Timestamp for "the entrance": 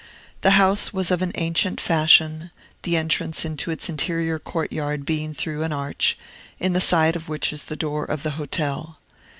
2.81-3.45